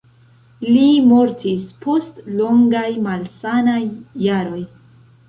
Li 0.67 0.85
mortis 1.09 1.67
post 1.83 2.17
longaj 2.39 2.87
malsanaj 3.09 3.77
jaroj. 4.25 4.63